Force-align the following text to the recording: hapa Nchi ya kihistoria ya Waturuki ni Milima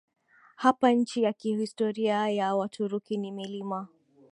hapa 0.55 0.91
Nchi 0.91 1.23
ya 1.23 1.33
kihistoria 1.33 2.29
ya 2.29 2.55
Waturuki 2.55 3.17
ni 3.17 3.31
Milima 3.31 3.87